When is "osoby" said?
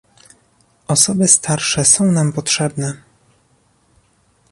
0.87-1.27